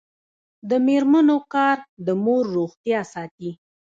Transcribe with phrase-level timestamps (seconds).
[0.69, 3.51] د میرمنو کار د مور روغتیا ساتي.